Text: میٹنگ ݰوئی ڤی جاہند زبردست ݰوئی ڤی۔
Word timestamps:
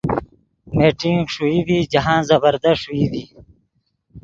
میٹنگ 0.75 1.21
ݰوئی 1.33 1.59
ڤی 1.67 1.77
جاہند 1.91 2.27
زبردست 2.29 2.79
ݰوئی 2.83 3.05
ڤی۔ 3.11 3.23